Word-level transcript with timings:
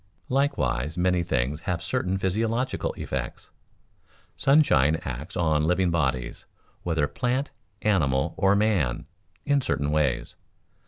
Likewise 0.29 0.97
many 0.97 1.21
things 1.21 1.59
have 1.69 1.79
certain 1.79 2.17
physiological 2.17 2.91
effects. 2.93 3.51
Sunshine 4.35 4.95
acts 5.05 5.37
on 5.37 5.65
living 5.67 5.91
bodies, 5.91 6.47
whether 6.81 7.07
plant, 7.07 7.51
animal, 7.83 8.33
or 8.35 8.55
man, 8.55 9.05
in 9.45 9.61
certain 9.61 9.91
ways. 9.91 10.33